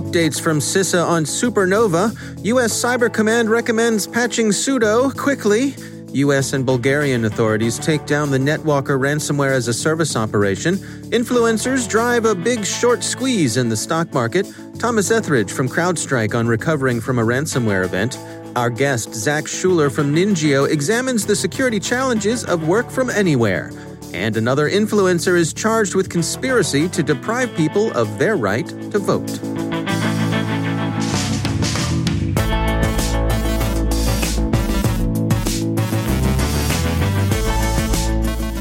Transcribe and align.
Updates 0.00 0.40
from 0.40 0.60
CISA 0.60 1.06
on 1.06 1.24
Supernova. 1.24 2.16
U.S. 2.46 2.72
Cyber 2.72 3.12
Command 3.12 3.50
recommends 3.50 4.06
patching 4.06 4.48
sudo 4.48 5.14
quickly. 5.14 5.74
U.S. 6.12 6.54
and 6.54 6.64
Bulgarian 6.64 7.26
authorities 7.26 7.78
take 7.78 8.06
down 8.06 8.30
the 8.30 8.38
NetWalker 8.38 8.98
ransomware 8.98 9.52
as 9.52 9.68
a 9.68 9.74
service 9.74 10.16
operation. 10.16 10.76
Influencers 11.10 11.86
drive 11.86 12.24
a 12.24 12.34
big 12.34 12.64
short 12.64 13.04
squeeze 13.04 13.58
in 13.58 13.68
the 13.68 13.76
stock 13.76 14.10
market. 14.14 14.50
Thomas 14.78 15.10
Etheridge 15.10 15.52
from 15.52 15.68
CrowdStrike 15.68 16.34
on 16.34 16.46
recovering 16.46 16.98
from 16.98 17.18
a 17.18 17.22
ransomware 17.22 17.84
event. 17.84 18.18
Our 18.56 18.70
guest, 18.70 19.12
Zach 19.12 19.46
Schuler 19.46 19.90
from 19.90 20.14
NINJIO, 20.14 20.70
examines 20.70 21.26
the 21.26 21.36
security 21.36 21.78
challenges 21.78 22.42
of 22.44 22.66
work 22.66 22.90
from 22.90 23.10
anywhere. 23.10 23.70
And 24.14 24.38
another 24.38 24.70
influencer 24.70 25.36
is 25.36 25.52
charged 25.52 25.94
with 25.94 26.08
conspiracy 26.08 26.88
to 26.88 27.02
deprive 27.02 27.54
people 27.54 27.92
of 27.92 28.18
their 28.18 28.36
right 28.36 28.66
to 28.66 28.98
vote. 28.98 29.69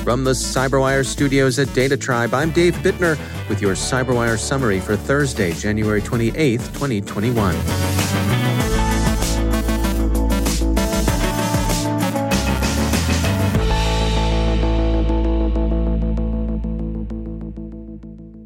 From 0.10 0.24
the 0.24 0.32
CyberWire 0.32 1.06
studios 1.06 1.60
at 1.60 1.72
Data 1.76 1.96
Tribe, 1.96 2.34
I'm 2.34 2.50
Dave 2.50 2.74
Bittner 2.78 3.16
with 3.48 3.62
your 3.62 3.76
CyberWire 3.76 4.40
summary 4.40 4.80
for 4.80 4.96
Thursday, 4.96 5.54
January 5.54 6.02
28th, 6.02 6.66
2021. 6.74 7.54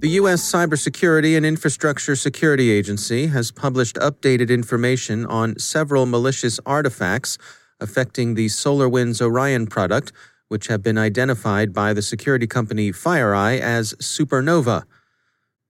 The 0.01 0.09
U.S. 0.09 0.41
Cybersecurity 0.41 1.38
and 1.38 1.45
Infrastructure 1.45 2.18
Security 2.18 2.72
Agency 2.72 3.28
has 3.28 3.51
published 3.51 3.95
updated 3.95 4.50
information 4.50 5.25
on 5.28 5.57
several 5.57 6.06
malicious 6.07 6.59
artifacts 6.66 7.38
affecting 7.80 8.34
the 8.34 8.47
SolarWinds 8.47 9.22
Orion 9.22 9.66
product 9.68 10.12
which 10.53 10.68
have 10.68 10.84
been 10.84 11.00
identified 11.00 11.74
by 11.74 11.94
the 11.94 12.02
security 12.03 12.46
company 12.46 12.91
FireEye 12.91 13.59
as 13.59 13.96
supernova. 13.96 14.84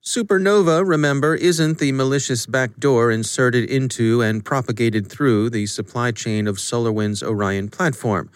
Supernova, 0.03 0.85
remember, 0.85 1.35
isn't 1.35 1.79
the 1.79 1.93
malicious 1.93 2.45
backdoor 2.45 3.09
inserted 3.09 3.69
into 3.69 4.21
and 4.21 4.43
propagated 4.43 5.07
through 5.07 5.49
the 5.49 5.67
supply 5.67 6.11
chain 6.11 6.47
of 6.47 6.57
SolarWinds 6.57 7.23
Orion 7.23 7.69
platform. 7.69 8.29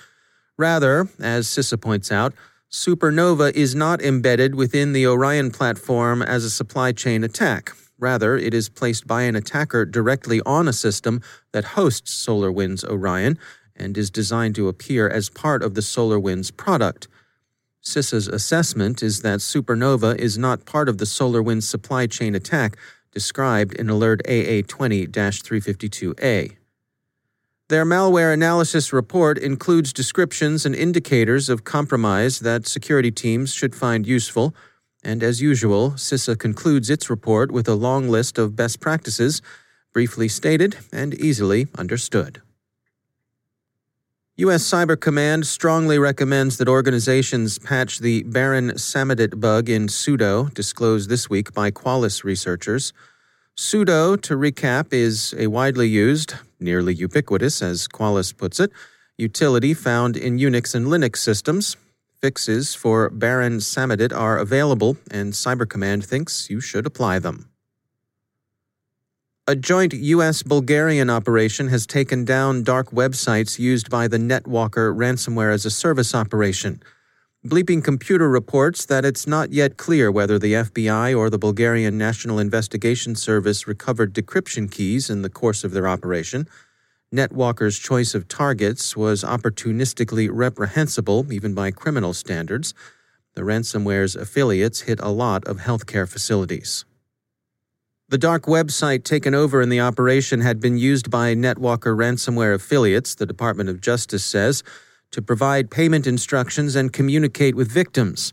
Rather, 0.57 1.09
as 1.19 1.47
CISA 1.47 1.81
points 1.81 2.13
out, 2.13 2.34
Supernova 2.72 3.52
is 3.52 3.75
not 3.75 4.02
embedded 4.02 4.56
within 4.56 4.94
the 4.94 5.06
Orion 5.06 5.52
platform 5.52 6.22
as 6.22 6.46
a 6.46 6.50
supply 6.50 6.94
chain 6.94 7.25
attack. 7.25 7.74
Rather, 8.00 8.38
it 8.38 8.53
is 8.53 8.69
placed 8.69 9.06
by 9.06 9.24
an 9.24 9.36
attacker 9.36 9.84
directly 9.84 10.40
on 10.46 10.69
a 10.69 10.74
system 10.74 11.22
that 11.52 11.75
hosts 11.75 12.25
SolarWinds 12.25 12.86
Orion 12.86 13.38
and 13.77 13.97
is 13.97 14.09
designed 14.09 14.55
to 14.55 14.67
appear 14.67 15.07
as 15.07 15.29
part 15.29 15.63
of 15.63 15.75
the 15.75 15.81
SolarWinds 15.81 16.55
product. 16.55 17.07
CISA's 17.88 18.27
assessment 18.27 19.01
is 19.01 19.21
that 19.21 19.39
Supernova 19.39 20.17
is 20.17 20.38
not 20.38 20.65
part 20.65 20.89
of 20.89 20.97
the 20.97 21.05
solar 21.05 21.41
wind 21.41 21.63
supply 21.63 22.05
chain 22.05 22.35
attack 22.35 22.77
described 23.13 23.73
in 23.75 23.89
Alert 23.89 24.21
AA 24.27 24.61
20 24.67 25.07
352A. 25.07 26.57
Their 27.69 27.85
malware 27.85 28.33
analysis 28.33 28.93
report 28.93 29.38
includes 29.38 29.94
descriptions 29.94 30.65
and 30.65 30.75
indicators 30.75 31.49
of 31.49 31.63
compromise 31.63 32.39
that 32.39 32.67
security 32.67 33.11
teams 33.11 33.53
should 33.53 33.75
find 33.75 34.05
useful, 34.05 34.53
and 35.03 35.23
as 35.23 35.41
usual, 35.41 35.91
CISA 35.91 36.38
concludes 36.38 36.89
its 36.89 37.09
report 37.09 37.51
with 37.51 37.67
a 37.67 37.75
long 37.75 38.09
list 38.09 38.38
of 38.38 38.55
best 38.55 38.79
practices, 38.79 39.41
briefly 39.94 40.27
stated 40.27 40.77
and 40.91 41.13
easily 41.13 41.67
understood. 41.77 42.41
U.S. 44.42 44.64
Cyber 44.64 45.00
Command 45.00 45.48
strongly 45.48 45.98
recommends 45.98 46.59
that 46.59 46.70
organizations 46.70 47.58
patch 47.58 47.98
the 47.98 48.22
Baron 48.22 48.74
Samedit 48.74 49.40
bug 49.40 49.68
in 49.68 49.88
sudo, 49.88 50.53
disclosed 50.53 51.09
this 51.09 51.28
week 51.28 51.56
by 51.56 51.72
Qualys 51.72 52.24
researchers. 52.24 52.94
Sudo, 53.58 54.22
to 54.22 54.36
recap, 54.36 54.94
is 54.94 55.34
a 55.40 55.48
widely 55.48 55.88
used, 55.88 56.36
nearly 56.59 56.94
ubiquitous, 56.94 57.64
as 57.64 57.88
Qualys 57.88 58.38
puts 58.38 58.59
it, 58.59 58.72
utility 59.18 59.74
found 59.74 60.16
in 60.16 60.38
Unix 60.38 60.75
and 60.75 60.86
Linux 60.86 61.18
systems. 61.18 61.75
Fixes 62.22 62.75
for 62.75 63.09
Baron 63.09 63.58
Samedit 63.58 64.16
are 64.16 64.38
available, 64.38 64.98
and 65.09 65.34
Cyber 65.34 65.68
Command 65.68 66.06
thinks 66.06 66.48
you 66.48 66.62
should 66.62 66.86
apply 66.86 67.18
them. 67.18 67.50
A 69.50 69.56
joint 69.56 69.94
U.S. 69.94 70.44
Bulgarian 70.44 71.09
operation 71.09 71.69
has 71.69 71.88
taken 71.88 72.25
down 72.25 72.63
dark 72.63 72.91
websites 72.91 73.58
used 73.58 73.90
by 73.90 74.09
the 74.09 74.18
NetWalker 74.18 74.94
ransomware 74.94 75.53
as 75.53 75.66
a 75.66 75.72
service 75.72 76.13
operation. 76.13 76.81
Bleeping 77.46 77.81
Computer 77.81 78.28
reports 78.28 78.86
that 78.86 79.06
it's 79.06 79.25
not 79.25 79.53
yet 79.53 79.78
clear 79.78 80.12
whether 80.12 80.38
the 80.38 80.52
FBI 80.52 81.18
or 81.18 81.30
the 81.30 81.38
Bulgarian 81.38 81.97
National 81.97 82.40
Investigation 82.40 83.16
Service 83.16 83.69
recovered 83.69 84.13
decryption 84.13 84.69
keys 84.69 85.09
in 85.09 85.22
the 85.22 85.30
course 85.30 85.63
of 85.63 85.72
their 85.72 85.88
operation. 85.88 86.50
NetWalker's 87.16 87.80
choice 87.80 88.13
of 88.13 88.28
targets 88.28 88.98
was 88.98 89.24
opportunistically 89.24 90.27
reprehensible, 90.30 91.31
even 91.31 91.54
by 91.54 91.71
criminal 91.71 92.13
standards. 92.13 92.74
The 93.36 93.44
ransomware's 93.44 94.18
affiliates 94.18 94.81
hit 94.81 95.00
a 95.00 95.07
lot 95.07 95.48
of 95.48 95.60
healthcare 95.60 96.06
facilities. 96.06 96.83
The 98.09 98.18
dark 98.18 98.44
website 98.44 99.04
taken 99.04 99.36
over 99.36 99.62
in 99.62 99.68
the 99.68 99.81
operation 99.81 100.39
had 100.39 100.62
been 100.62 100.77
used 100.77 101.12
by 101.12 101.36
NetWalker 101.36 101.94
ransomware 101.94 102.56
affiliates, 102.56 103.13
the 103.13 103.25
Department 103.25 103.68
of 103.69 103.81
Justice 103.81 104.25
says, 104.25 104.63
to 105.12 105.21
provide 105.21 105.69
payment 105.69 106.07
instructions 106.07 106.74
and 106.77 106.94
communicate 106.94 107.54
with 107.54 107.69
victims. 107.69 108.31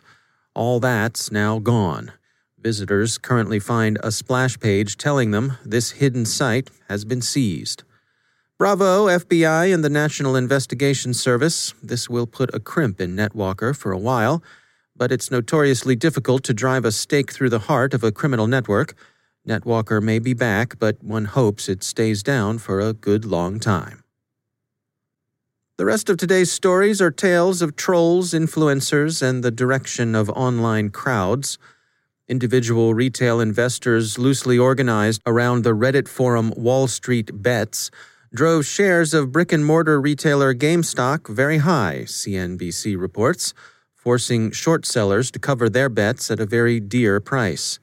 All 0.55 0.79
that's 0.79 1.33
now 1.33 1.59
gone. 1.59 2.13
Visitors 2.57 3.19
currently 3.19 3.59
find 3.59 3.99
a 4.01 4.13
splash 4.13 4.61
page 4.61 4.97
telling 4.97 5.33
them 5.33 5.59
this 5.65 5.91
hidden 5.91 6.25
site 6.25 6.71
has 6.89 7.05
been 7.05 7.21
seized. 7.21 7.83
Bravo, 8.57 9.07
FBI, 9.09 9.75
and 9.75 9.83
the 9.83 9.91
National 9.91 10.37
Investigation 10.37 11.13
Service. 11.13 11.75
This 11.83 12.09
will 12.09 12.29
put 12.29 12.55
a 12.55 12.61
crimp 12.61 13.01
in 13.01 13.17
NetWalker 13.17 13.77
for 13.77 13.91
a 13.91 13.99
while, 13.99 14.41
but 14.95 15.11
it's 15.11 15.33
notoriously 15.33 15.97
difficult 15.97 16.45
to 16.45 16.55
drive 16.55 16.85
a 16.85 16.93
stake 16.93 17.33
through 17.33 17.51
the 17.51 17.67
heart 17.67 17.93
of 17.93 18.05
a 18.05 18.13
criminal 18.13 18.47
network. 18.47 18.95
Netwalker 19.47 20.03
may 20.03 20.19
be 20.19 20.33
back, 20.33 20.79
but 20.79 21.03
one 21.03 21.27
hopes 21.27 21.69
it 21.69 21.83
stays 21.83 22.23
down 22.23 22.59
for 22.59 22.81
a 22.81 22.93
good 22.93 23.25
long 23.25 23.61
time. 23.61 24.03
The 25.77 25.85
rest 25.85 26.09
of 26.09 26.17
today's 26.17 26.53
stories 26.53 27.03
are 27.03 27.11
tales 27.11 27.61
of 27.61 27.77
trolls, 27.77 28.33
influencers, 28.33 29.21
and 29.21 29.43
the 29.43 29.51
direction 29.51 30.15
of 30.15 30.31
online 30.31 30.91
crowds. 30.91 31.59
Individual 32.29 32.95
retail 32.95 33.41
investors, 33.41 34.19
loosely 34.19 34.57
organized 34.57 35.21
around 35.27 35.63
the 35.63 35.75
Reddit 35.75 36.09
forum 36.09 36.53
Wall 36.57 36.87
Street 36.87 37.43
Bets, 37.43 37.91
drove 38.33 38.65
shares 38.65 39.13
of 39.13 39.31
brick 39.31 39.53
and 39.53 39.67
mortar 39.67 40.01
retailer 40.01 40.55
GameStop 40.55 41.29
very 41.29 41.59
high, 41.59 42.05
CNBC 42.07 42.99
reports, 42.99 43.53
forcing 43.95 44.53
short 44.53 44.87
sellers 44.87 45.31
to 45.33 45.39
cover 45.39 45.69
their 45.69 45.89
bets 45.89 46.31
at 46.31 46.41
a 46.41 46.47
very 46.47 46.81
dear 46.81 47.21
price. 47.21 47.79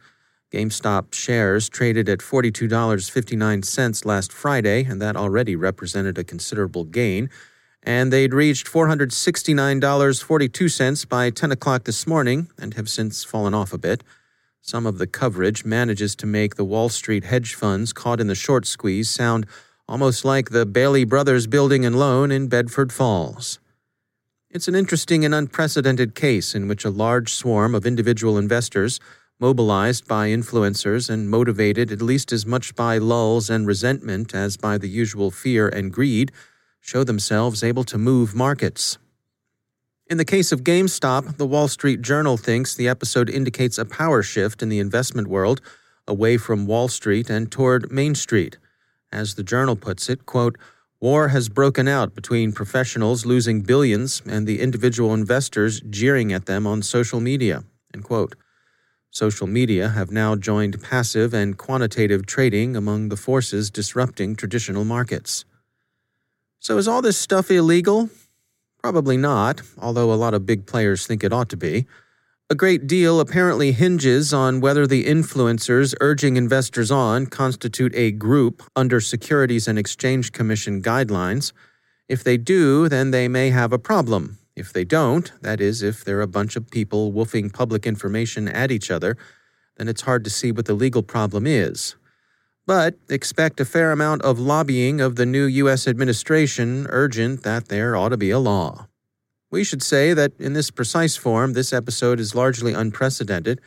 GameStop 0.51 1.13
shares 1.13 1.69
traded 1.69 2.09
at 2.09 2.19
$42.59 2.19 4.05
last 4.05 4.33
Friday, 4.33 4.83
and 4.83 5.01
that 5.01 5.15
already 5.15 5.55
represented 5.55 6.17
a 6.17 6.23
considerable 6.23 6.83
gain 6.83 7.29
and 7.83 8.13
they'd 8.13 8.33
reached 8.33 8.67
$469.42 8.67 11.09
by 11.09 11.29
10 11.29 11.51
o'clock 11.51 11.83
this 11.85 12.05
morning 12.05 12.49
and 12.57 12.73
have 12.75 12.89
since 12.89 13.23
fallen 13.23 13.53
off 13.53 13.71
a 13.73 13.77
bit. 13.77 14.03
Some 14.61 14.85
of 14.85 14.97
the 14.99 15.07
coverage 15.07 15.63
manages 15.65 16.15
to 16.17 16.27
make 16.27 16.55
the 16.55 16.65
Wall 16.65 16.89
Street 16.89 17.23
hedge 17.23 17.55
funds 17.55 17.93
caught 17.93 18.19
in 18.19 18.27
the 18.27 18.35
short 18.35 18.67
squeeze 18.67 19.09
sound 19.09 19.47
almost 19.87 20.23
like 20.23 20.51
the 20.51 20.67
Bailey 20.67 21.03
Brothers 21.03 21.47
building 21.47 21.83
and 21.85 21.97
loan 21.97 22.31
in 22.31 22.47
Bedford 22.47 22.93
Falls. 22.93 23.57
It's 24.51 24.67
an 24.67 24.75
interesting 24.75 25.25
and 25.25 25.33
unprecedented 25.33 26.13
case 26.13 26.53
in 26.53 26.67
which 26.67 26.85
a 26.85 26.91
large 26.91 27.33
swarm 27.33 27.73
of 27.73 27.87
individual 27.87 28.37
investors, 28.37 28.99
mobilized 29.41 30.07
by 30.07 30.29
influencers 30.29 31.09
and 31.09 31.27
motivated 31.27 31.91
at 31.91 32.01
least 32.01 32.31
as 32.31 32.45
much 32.45 32.75
by 32.75 32.99
lulz 32.99 33.49
and 33.49 33.65
resentment 33.65 34.35
as 34.35 34.55
by 34.55 34.77
the 34.77 34.87
usual 34.87 35.31
fear 35.31 35.67
and 35.67 35.91
greed, 35.91 36.31
show 36.79 37.03
themselves 37.03 37.63
able 37.63 37.83
to 37.83 37.97
move 37.97 38.35
markets. 38.35 38.99
In 40.05 40.17
the 40.17 40.25
case 40.25 40.51
of 40.51 40.63
GameStop, 40.63 41.37
the 41.37 41.45
Wall 41.47 41.67
Street 41.67 42.01
Journal 42.01 42.37
thinks 42.37 42.75
the 42.75 42.87
episode 42.87 43.29
indicates 43.29 43.77
a 43.79 43.85
power 43.85 44.21
shift 44.21 44.61
in 44.61 44.69
the 44.69 44.79
investment 44.79 45.27
world 45.27 45.59
away 46.07 46.37
from 46.37 46.67
Wall 46.67 46.87
Street 46.87 47.29
and 47.29 47.51
toward 47.51 47.91
Main 47.91 48.13
Street. 48.13 48.57
As 49.11 49.35
the 49.35 49.43
journal 49.43 49.75
puts 49.75 50.09
it, 50.09 50.25
quote, 50.25 50.57
War 50.99 51.29
has 51.29 51.49
broken 51.49 51.87
out 51.87 52.13
between 52.13 52.51
professionals 52.51 53.25
losing 53.25 53.61
billions 53.61 54.21
and 54.27 54.45
the 54.45 54.59
individual 54.61 55.15
investors 55.15 55.81
jeering 55.89 56.31
at 56.31 56.45
them 56.45 56.67
on 56.67 56.83
social 56.83 57.19
media. 57.19 57.63
End 57.93 58.03
quote. 58.03 58.35
Social 59.13 59.45
media 59.45 59.89
have 59.89 60.09
now 60.09 60.37
joined 60.37 60.81
passive 60.81 61.33
and 61.33 61.57
quantitative 61.57 62.25
trading 62.25 62.77
among 62.77 63.09
the 63.09 63.17
forces 63.17 63.69
disrupting 63.69 64.37
traditional 64.37 64.85
markets. 64.85 65.43
So, 66.61 66.77
is 66.77 66.87
all 66.87 67.01
this 67.01 67.17
stuff 67.17 67.51
illegal? 67.51 68.09
Probably 68.81 69.17
not, 69.17 69.63
although 69.77 70.13
a 70.13 70.15
lot 70.15 70.33
of 70.33 70.45
big 70.45 70.65
players 70.65 71.05
think 71.05 71.25
it 71.25 71.33
ought 71.33 71.49
to 71.49 71.57
be. 71.57 71.87
A 72.49 72.55
great 72.55 72.87
deal 72.87 73.19
apparently 73.19 73.73
hinges 73.73 74.33
on 74.33 74.61
whether 74.61 74.87
the 74.87 75.03
influencers 75.03 75.93
urging 75.99 76.37
investors 76.37 76.89
on 76.89 77.27
constitute 77.27 77.93
a 77.95 78.11
group 78.11 78.63
under 78.77 79.01
Securities 79.01 79.67
and 79.67 79.77
Exchange 79.77 80.31
Commission 80.31 80.81
guidelines. 80.81 81.51
If 82.07 82.23
they 82.23 82.37
do, 82.37 82.87
then 82.87 83.11
they 83.11 83.27
may 83.27 83.49
have 83.49 83.73
a 83.73 83.79
problem. 83.79 84.37
If 84.55 84.73
they 84.73 84.83
don't, 84.83 85.31
that 85.41 85.61
is, 85.61 85.81
if 85.81 86.03
they're 86.03 86.21
a 86.21 86.27
bunch 86.27 86.55
of 86.55 86.69
people 86.69 87.11
woofing 87.11 87.53
public 87.53 87.85
information 87.85 88.47
at 88.47 88.71
each 88.71 88.91
other, 88.91 89.17
then 89.77 89.87
it's 89.87 90.01
hard 90.01 90.23
to 90.25 90.29
see 90.29 90.51
what 90.51 90.65
the 90.65 90.73
legal 90.73 91.03
problem 91.03 91.47
is 91.47 91.95
but 92.65 92.95
expect 93.09 93.59
a 93.59 93.65
fair 93.65 93.91
amount 93.91 94.21
of 94.21 94.39
lobbying 94.39 95.01
of 95.01 95.15
the 95.15 95.25
new 95.25 95.45
U.S. 95.45 95.87
administration 95.87 96.87
urgent 96.89 97.43
that 97.43 97.67
there 97.67 97.95
ought 97.95 98.09
to 98.09 98.17
be 98.17 98.29
a 98.29 98.39
law. 98.39 98.87
We 99.49 99.63
should 99.63 99.83
say 99.83 100.13
that 100.13 100.39
in 100.39 100.53
this 100.53 100.71
precise 100.71 101.17
form, 101.17 101.53
this 101.53 101.73
episode 101.73 102.19
is 102.19 102.35
largely 102.35 102.73
unprecedented. 102.73 103.59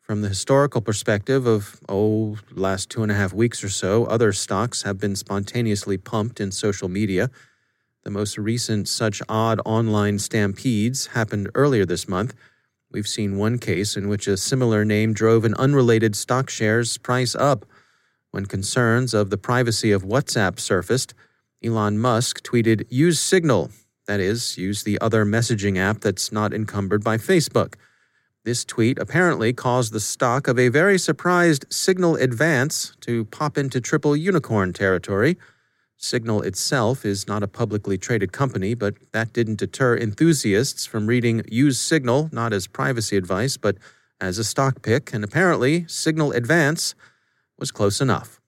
From 0.00 0.22
the 0.22 0.28
historical 0.28 0.80
perspective 0.80 1.46
of, 1.46 1.78
oh, 1.88 2.38
last 2.50 2.90
two 2.90 3.04
and 3.04 3.12
a 3.12 3.14
half 3.14 3.32
weeks 3.32 3.62
or 3.62 3.68
so, 3.68 4.06
other 4.06 4.32
stocks 4.32 4.82
have 4.82 4.98
been 4.98 5.14
spontaneously 5.14 5.98
pumped 5.98 6.40
in 6.40 6.50
social 6.50 6.88
media. 6.88 7.30
The 8.02 8.10
most 8.10 8.38
recent 8.38 8.88
such 8.88 9.20
odd 9.28 9.60
online 9.66 10.18
stampedes 10.18 11.08
happened 11.08 11.50
earlier 11.54 11.84
this 11.84 12.08
month. 12.08 12.34
We've 12.90 13.06
seen 13.06 13.36
one 13.36 13.58
case 13.58 13.96
in 13.96 14.08
which 14.08 14.26
a 14.26 14.38
similar 14.38 14.84
name 14.86 15.12
drove 15.12 15.44
an 15.44 15.54
unrelated 15.54 16.16
stock 16.16 16.48
share's 16.48 16.96
price 16.96 17.34
up. 17.34 17.66
When 18.30 18.46
concerns 18.46 19.12
of 19.12 19.28
the 19.28 19.36
privacy 19.36 19.92
of 19.92 20.02
WhatsApp 20.02 20.58
surfaced, 20.58 21.12
Elon 21.62 21.98
Musk 21.98 22.42
tweeted, 22.42 22.86
Use 22.88 23.20
Signal, 23.20 23.70
that 24.06 24.18
is, 24.18 24.56
use 24.56 24.82
the 24.82 24.98
other 25.00 25.26
messaging 25.26 25.76
app 25.76 26.00
that's 26.00 26.32
not 26.32 26.54
encumbered 26.54 27.04
by 27.04 27.18
Facebook. 27.18 27.74
This 28.44 28.64
tweet 28.64 28.98
apparently 28.98 29.52
caused 29.52 29.92
the 29.92 30.00
stock 30.00 30.48
of 30.48 30.58
a 30.58 30.68
very 30.68 30.98
surprised 30.98 31.66
Signal 31.68 32.16
Advance 32.16 32.96
to 33.02 33.26
pop 33.26 33.58
into 33.58 33.78
triple 33.80 34.16
unicorn 34.16 34.72
territory. 34.72 35.36
Signal 36.02 36.40
itself 36.40 37.04
is 37.04 37.28
not 37.28 37.42
a 37.42 37.46
publicly 37.46 37.98
traded 37.98 38.32
company, 38.32 38.72
but 38.72 38.94
that 39.12 39.34
didn't 39.34 39.58
deter 39.58 39.98
enthusiasts 39.98 40.86
from 40.86 41.06
reading 41.06 41.42
Use 41.46 41.78
Signal 41.78 42.30
not 42.32 42.54
as 42.54 42.66
privacy 42.66 43.18
advice, 43.18 43.58
but 43.58 43.76
as 44.18 44.38
a 44.38 44.44
stock 44.44 44.80
pick, 44.80 45.12
and 45.12 45.22
apparently 45.22 45.86
Signal 45.88 46.32
Advance 46.32 46.94
was 47.58 47.70
close 47.70 48.00
enough. 48.00 48.40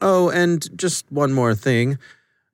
Oh, 0.00 0.30
and 0.30 0.68
just 0.78 1.04
one 1.10 1.32
more 1.32 1.54
thing. 1.56 1.98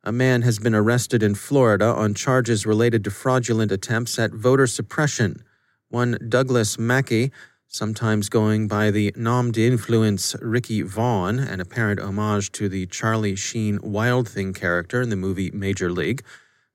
A 0.03 0.11
man 0.11 0.41
has 0.41 0.59
been 0.59 0.75
arrested 0.75 1.23
in 1.23 1.35
Florida 1.35 1.85
on 1.85 2.15
charges 2.15 2.65
related 2.65 3.05
to 3.05 3.11
fraudulent 3.11 3.71
attempts 3.71 4.19
at 4.19 4.33
voter 4.33 4.67
suppression. 4.67 5.43
One 5.91 6.17
Douglas 6.27 6.79
Mackey, 6.79 7.31
sometimes 7.69 8.29
going 8.29 8.69
by 8.69 8.91
the 8.91 9.13
nom 9.17 9.53
d'influence 9.53 10.37
Ricky 10.41 10.83
Vaughn, 10.83 11.39
an 11.39 11.61
apparent 11.61 12.01
homage 12.01 12.53
to 12.53 12.69
the 12.69 12.87
Charlie 12.87 13.37
Sheen 13.37 13.79
Wild 13.83 14.29
Thing 14.29 14.53
character 14.53 15.03
in 15.03 15.11
the 15.11 15.17
movie 15.17 15.51
Major 15.51 15.91
League, 15.91 16.23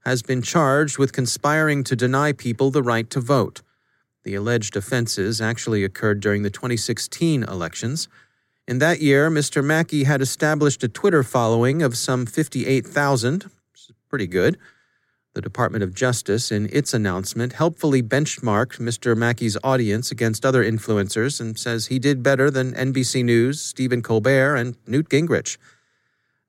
has 0.05 0.21
been 0.21 0.41
charged 0.41 0.97
with 0.97 1.13
conspiring 1.13 1.83
to 1.83 1.95
deny 1.95 2.31
people 2.31 2.71
the 2.71 2.83
right 2.83 3.09
to 3.09 3.19
vote. 3.19 3.61
The 4.23 4.35
alleged 4.35 4.75
offenses 4.75 5.41
actually 5.41 5.83
occurred 5.83 6.19
during 6.19 6.43
the 6.43 6.49
2016 6.49 7.44
elections. 7.44 8.07
In 8.67 8.79
that 8.79 9.01
year, 9.01 9.29
Mr. 9.29 9.63
Mackey 9.63 10.03
had 10.03 10.21
established 10.21 10.83
a 10.83 10.87
Twitter 10.87 11.23
following 11.23 11.81
of 11.81 11.97
some 11.97 12.25
58,000, 12.25 13.44
which 13.44 13.89
is 13.89 13.91
pretty 14.09 14.27
good. 14.27 14.57
The 15.33 15.42
Department 15.42 15.81
of 15.81 15.95
Justice, 15.95 16.52
in 16.52 16.68
its 16.73 16.94
announcement, 16.94 17.54
helpfully 17.54 18.04
benchmarked 18.04 18.80
Mr. 18.80 19.16
Mackey's 19.16 19.57
audience 19.64 20.11
against 20.11 20.45
other 20.45 20.61
influencers 20.61 21.40
and 21.40 21.57
says 21.57 21.88
he 21.88 22.00
did 22.00 22.21
better 22.21 22.52
than 22.52 22.73
NBC 22.73 23.23
News, 23.23 23.61
Stephen 23.61 24.02
Colbert, 24.02 24.57
and 24.57 24.76
Newt 24.85 25.07
Gingrich. 25.07 25.57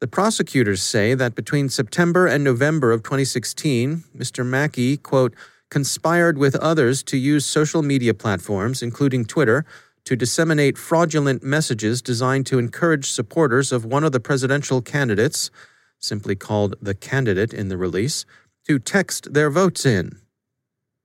The 0.01 0.09
prosecutors 0.09 0.83
say 0.83 1.15
that 1.15 1.37
between 1.37 1.69
September 1.69 2.27
and 2.27 2.43
November 2.43 2.91
of 2.91 3.05
2016, 3.05 4.03
Mr. 4.19 4.45
Mackey, 4.45 4.97
quote, 4.97 5.33
conspired 5.71 6.37
with 6.37 6.57
others 6.57 7.05
to 7.05 7.17
use 7.17 7.47
social 7.47 7.83
media 7.83 8.13
platforms, 8.13 8.83
including 8.83 9.25
Twitter, 9.25 9.65
to 10.05 10.17
disseminate 10.17 10.77
fraudulent 10.77 11.45
messages 11.45 12.03
designed 12.03 12.47
to 12.47 12.59
encourage 12.59 13.13
supporters 13.13 13.71
of 13.71 13.85
one 13.85 14.03
of 14.03 14.11
the 14.11 14.19
presidential 14.19 14.83
candidates, 14.83 15.53
simply 16.01 16.35
called 16.35 16.75
the 16.83 16.95
candidate 16.95 17.55
in 17.55 17.69
the 17.69 17.77
release, 17.77 18.27
to 18.67 18.79
text 18.79 19.33
their 19.33 19.51
votes 19.51 19.85
in. 19.85 20.19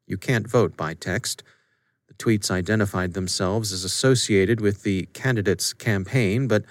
You 0.06 0.18
can't 0.18 0.48
vote 0.48 0.78
by 0.78 0.94
text. 0.94 1.44
The 2.08 2.14
tweets 2.14 2.50
identified 2.50 3.14
themselves 3.14 3.74
as 3.74 3.84
associated 3.84 4.62
with 4.62 4.84
the 4.84 5.08
candidate's 5.14 5.74
campaign, 5.74 6.48
but 6.48 6.64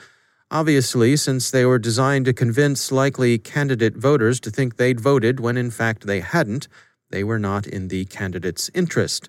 obviously, 0.50 1.16
since 1.16 1.50
they 1.50 1.64
were 1.64 1.78
designed 1.78 2.25
to 2.26 2.33
convince 2.33 2.90
likely 2.90 3.38
candidate 3.38 3.97
voters 3.97 4.40
to 4.40 4.50
think 4.50 4.76
they'd 4.76 5.00
voted 5.00 5.40
when 5.40 5.57
in 5.57 5.71
fact 5.71 6.07
they 6.07 6.21
hadn't, 6.21 6.69
they 7.11 7.23
were 7.23 7.38
not 7.38 7.66
in 7.66 7.88
the 7.88 8.05
candidate's 8.07 8.71
interest. 8.75 9.28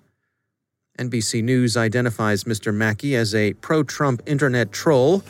NBC 0.98 1.44
News 1.44 1.76
identifies 1.76 2.44
Mr. 2.44 2.74
Mackey 2.74 3.14
as 3.14 3.34
a 3.34 3.52
pro 3.54 3.84
Trump 3.84 4.20
internet 4.26 4.72
troll. 4.72 5.22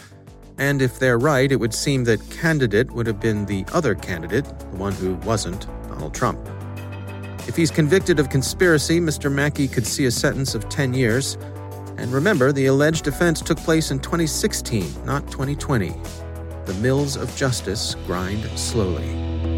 And 0.56 0.80
if 0.80 0.98
they're 0.98 1.18
right, 1.18 1.52
it 1.52 1.56
would 1.56 1.74
seem 1.74 2.04
that 2.04 2.30
candidate 2.30 2.90
would 2.90 3.06
have 3.06 3.20
been 3.20 3.44
the 3.44 3.64
other 3.72 3.94
candidate, 3.94 4.44
the 4.44 4.76
one 4.76 4.94
who 4.94 5.14
wasn't 5.16 5.66
Donald 5.98 6.14
Trump. 6.14 6.38
If 7.48 7.56
he's 7.56 7.72
convicted 7.72 8.20
of 8.20 8.30
conspiracy, 8.30 9.00
Mr. 9.00 9.32
Mackey 9.32 9.66
could 9.66 9.84
see 9.84 10.06
a 10.06 10.12
sentence 10.12 10.54
of 10.54 10.68
10 10.68 10.94
years. 10.94 11.36
And 11.96 12.12
remember, 12.12 12.52
the 12.52 12.66
alleged 12.66 13.08
offense 13.08 13.40
took 13.40 13.58
place 13.58 13.90
in 13.90 13.98
2016, 13.98 15.04
not 15.04 15.26
2020. 15.26 15.92
The 16.66 16.74
mills 16.74 17.16
of 17.16 17.34
justice 17.34 17.96
grind 18.06 18.44
slowly. 18.56 19.57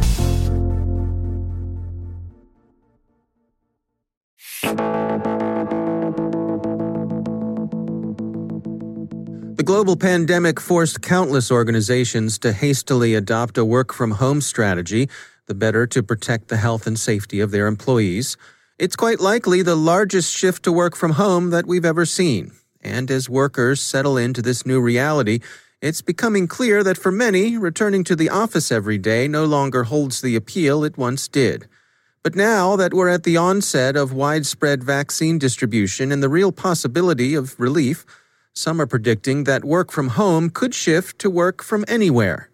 Global 9.71 9.95
pandemic 9.95 10.59
forced 10.59 11.01
countless 11.01 11.49
organizations 11.49 12.37
to 12.37 12.51
hastily 12.51 13.15
adopt 13.15 13.57
a 13.57 13.63
work 13.63 13.93
from 13.93 14.11
home 14.11 14.41
strategy, 14.41 15.07
the 15.45 15.55
better 15.55 15.87
to 15.87 16.03
protect 16.03 16.49
the 16.49 16.57
health 16.57 16.85
and 16.85 16.99
safety 16.99 17.39
of 17.39 17.51
their 17.51 17.67
employees. 17.67 18.35
It's 18.77 18.97
quite 18.97 19.21
likely 19.21 19.61
the 19.61 19.77
largest 19.77 20.35
shift 20.35 20.63
to 20.63 20.73
work 20.73 20.93
from 20.97 21.13
home 21.13 21.51
that 21.51 21.65
we've 21.65 21.85
ever 21.85 22.05
seen. 22.05 22.51
And 22.81 23.09
as 23.09 23.29
workers 23.29 23.79
settle 23.79 24.17
into 24.17 24.41
this 24.41 24.65
new 24.65 24.81
reality, 24.81 25.39
it's 25.81 26.01
becoming 26.01 26.49
clear 26.49 26.83
that 26.83 26.97
for 26.97 27.09
many, 27.09 27.57
returning 27.57 28.03
to 28.03 28.15
the 28.17 28.29
office 28.29 28.73
every 28.73 28.97
day 28.97 29.25
no 29.29 29.45
longer 29.45 29.85
holds 29.85 30.19
the 30.19 30.35
appeal 30.35 30.83
it 30.83 30.97
once 30.97 31.29
did. 31.29 31.65
But 32.23 32.35
now 32.35 32.75
that 32.75 32.93
we're 32.93 33.07
at 33.07 33.23
the 33.23 33.37
onset 33.37 33.95
of 33.95 34.11
widespread 34.11 34.83
vaccine 34.83 35.39
distribution 35.39 36.11
and 36.11 36.21
the 36.21 36.27
real 36.27 36.51
possibility 36.51 37.35
of 37.35 37.57
relief, 37.57 38.05
some 38.53 38.81
are 38.81 38.85
predicting 38.87 39.45
that 39.45 39.63
work 39.63 39.91
from 39.91 40.09
home 40.09 40.49
could 40.49 40.75
shift 40.75 41.19
to 41.19 41.29
work 41.29 41.63
from 41.63 41.85
anywhere. 41.87 42.49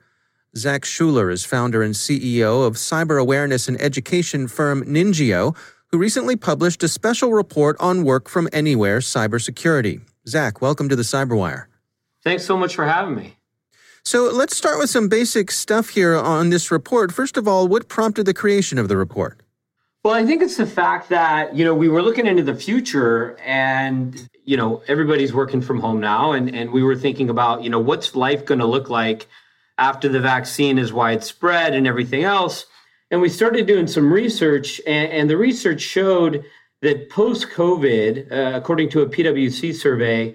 Zach 0.55 0.85
Schuler 0.85 1.29
is 1.29 1.43
founder 1.43 1.81
and 1.81 1.93
CEO 1.93 2.65
of 2.65 2.75
cyber 2.75 3.19
awareness 3.19 3.67
and 3.67 3.79
education 3.81 4.47
firm 4.47 4.83
NINJIO, 4.83 5.55
who 5.89 5.97
recently 5.97 6.35
published 6.35 6.83
a 6.83 6.87
special 6.87 7.33
report 7.33 7.75
on 7.79 8.03
work 8.03 8.29
from 8.29 8.47
anywhere 8.51 8.99
cybersecurity. 8.99 10.01
Zach, 10.27 10.61
welcome 10.61 10.89
to 10.89 10.95
the 10.95 11.03
Cyberwire. 11.03 11.65
Thanks 12.23 12.43
so 12.45 12.57
much 12.57 12.75
for 12.75 12.85
having 12.85 13.15
me. 13.15 13.37
So 14.03 14.29
let's 14.31 14.55
start 14.55 14.77
with 14.79 14.89
some 14.89 15.09
basic 15.09 15.51
stuff 15.51 15.89
here 15.89 16.15
on 16.15 16.49
this 16.49 16.71
report. 16.71 17.11
First 17.11 17.37
of 17.37 17.47
all, 17.47 17.67
what 17.67 17.87
prompted 17.87 18.25
the 18.25 18.33
creation 18.33 18.77
of 18.77 18.87
the 18.87 18.97
report? 18.97 19.41
Well, 20.03 20.13
I 20.13 20.25
think 20.25 20.41
it's 20.41 20.57
the 20.57 20.65
fact 20.65 21.09
that, 21.09 21.55
you 21.55 21.65
know, 21.65 21.75
we 21.75 21.89
were 21.89 22.01
looking 22.01 22.25
into 22.25 22.43
the 22.43 22.55
future 22.55 23.37
and, 23.43 24.29
you 24.47 24.55
know, 24.55 24.81
everybody's 24.87 25.33
working 25.33 25.61
from 25.61 25.81
home 25.81 25.99
now. 25.99 26.31
And, 26.31 26.55
and 26.55 26.71
we 26.71 26.81
were 26.81 26.95
thinking 26.95 27.29
about, 27.29 27.63
you 27.63 27.69
know, 27.69 27.81
what's 27.81 28.15
life 28.15 28.45
going 28.45 28.61
to 28.61 28.65
look 28.65 28.89
like 28.89 29.27
after 29.77 30.07
the 30.07 30.21
vaccine 30.21 30.77
is 30.77 30.93
widespread 30.93 31.73
and 31.73 31.85
everything 31.85 32.23
else. 32.23 32.65
And 33.11 33.19
we 33.19 33.27
started 33.27 33.67
doing 33.67 33.87
some 33.87 34.11
research, 34.11 34.79
and, 34.87 35.11
and 35.11 35.29
the 35.29 35.35
research 35.35 35.81
showed 35.81 36.45
that 36.81 37.09
post 37.09 37.49
COVID, 37.49 38.31
uh, 38.31 38.57
according 38.57 38.89
to 38.91 39.01
a 39.01 39.09
PwC 39.09 39.75
survey, 39.75 40.33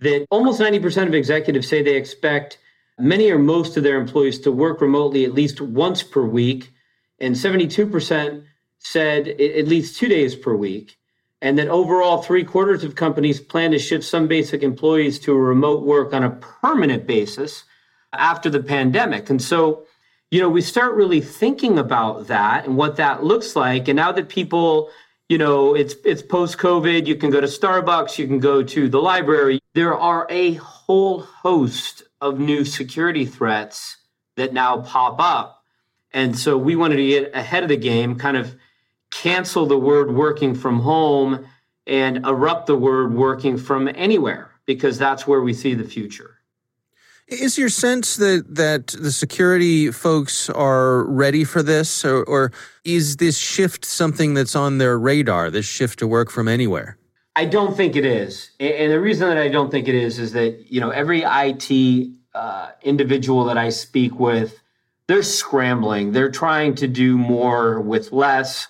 that 0.00 0.26
almost 0.30 0.58
90% 0.58 1.06
of 1.06 1.14
executives 1.14 1.68
say 1.68 1.82
they 1.82 1.96
expect 1.96 2.58
many 2.98 3.30
or 3.30 3.38
most 3.38 3.76
of 3.76 3.82
their 3.82 4.00
employees 4.00 4.38
to 4.40 4.52
work 4.52 4.80
remotely 4.80 5.26
at 5.26 5.34
least 5.34 5.60
once 5.60 6.02
per 6.02 6.22
week. 6.22 6.72
And 7.18 7.34
72% 7.34 8.42
said 8.78 9.28
at 9.28 9.68
least 9.68 9.98
two 9.98 10.08
days 10.08 10.34
per 10.34 10.54
week. 10.54 10.96
And 11.42 11.58
that 11.58 11.68
overall, 11.68 12.20
three 12.22 12.44
quarters 12.44 12.84
of 12.84 12.94
companies 12.94 13.40
plan 13.40 13.70
to 13.70 13.78
shift 13.78 14.04
some 14.04 14.28
basic 14.28 14.62
employees 14.62 15.18
to 15.20 15.34
remote 15.34 15.84
work 15.84 16.12
on 16.12 16.22
a 16.22 16.30
permanent 16.30 17.06
basis 17.06 17.64
after 18.12 18.50
the 18.50 18.62
pandemic. 18.62 19.30
And 19.30 19.40
so, 19.40 19.84
you 20.30 20.40
know, 20.40 20.50
we 20.50 20.60
start 20.60 20.94
really 20.94 21.20
thinking 21.20 21.78
about 21.78 22.26
that 22.26 22.66
and 22.66 22.76
what 22.76 22.96
that 22.96 23.24
looks 23.24 23.56
like. 23.56 23.88
And 23.88 23.96
now 23.96 24.12
that 24.12 24.28
people, 24.28 24.90
you 25.28 25.38
know, 25.38 25.74
it's 25.74 25.94
it's 26.04 26.22
post 26.22 26.58
COVID, 26.58 27.06
you 27.06 27.16
can 27.16 27.30
go 27.30 27.40
to 27.40 27.46
Starbucks, 27.46 28.18
you 28.18 28.26
can 28.26 28.38
go 28.38 28.62
to 28.62 28.88
the 28.88 29.00
library. 29.00 29.60
There 29.74 29.98
are 29.98 30.26
a 30.28 30.54
whole 30.54 31.20
host 31.20 32.02
of 32.20 32.38
new 32.38 32.64
security 32.64 33.24
threats 33.24 33.96
that 34.36 34.52
now 34.52 34.82
pop 34.82 35.20
up. 35.20 35.62
And 36.12 36.36
so 36.36 36.58
we 36.58 36.76
wanted 36.76 36.96
to 36.96 37.06
get 37.06 37.34
ahead 37.34 37.62
of 37.62 37.68
the 37.68 37.76
game, 37.76 38.16
kind 38.16 38.36
of 38.36 38.56
cancel 39.10 39.66
the 39.66 39.78
word 39.78 40.14
working 40.14 40.54
from 40.54 40.80
home 40.80 41.46
and 41.86 42.24
erupt 42.26 42.66
the 42.66 42.76
word 42.76 43.14
working 43.14 43.56
from 43.56 43.88
anywhere 43.94 44.50
because 44.66 44.98
that's 44.98 45.26
where 45.26 45.40
we 45.40 45.52
see 45.52 45.74
the 45.74 45.84
future. 45.84 46.36
Is 47.30 47.56
your 47.56 47.68
sense 47.68 48.16
that 48.16 48.44
that 48.56 48.88
the 48.88 49.12
security 49.12 49.92
folks 49.92 50.50
are 50.50 51.04
ready 51.04 51.44
for 51.44 51.62
this, 51.62 52.04
or, 52.04 52.24
or, 52.24 52.50
is 52.84 53.18
this 53.18 53.38
shift 53.38 53.84
something 53.84 54.34
that's 54.34 54.56
on 54.56 54.78
their 54.78 54.98
radar? 54.98 55.48
This 55.48 55.66
shift 55.66 56.00
to 56.00 56.08
work 56.08 56.28
from 56.28 56.48
anywhere? 56.48 56.98
I 57.36 57.44
don't 57.44 57.76
think 57.76 57.94
it 57.94 58.04
is, 58.04 58.50
and 58.58 58.90
the 58.90 59.00
reason 59.00 59.28
that 59.28 59.38
I 59.38 59.48
don't 59.48 59.70
think 59.70 59.86
it 59.86 59.94
is 59.94 60.18
is 60.18 60.32
that 60.32 60.72
you 60.72 60.80
know 60.80 60.90
every 60.90 61.22
IT 61.24 62.10
uh, 62.34 62.70
individual 62.82 63.44
that 63.44 63.56
I 63.56 63.68
speak 63.68 64.18
with, 64.18 64.60
they're 65.06 65.22
scrambling. 65.22 66.10
They're 66.10 66.32
trying 66.32 66.74
to 66.76 66.88
do 66.88 67.16
more 67.16 67.80
with 67.80 68.10
less 68.10 68.66